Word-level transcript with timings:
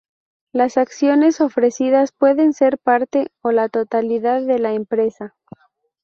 Las 0.51 0.77
acciones 0.77 1.41
ofrecidas 1.41 2.11
pueden 2.11 2.53
ser 2.53 2.79
parte 2.79 3.27
o 3.43 3.51
la 3.51 3.69
totalidad 3.69 4.41
de 4.41 4.57
la 4.57 4.73
empresa. 4.73 5.35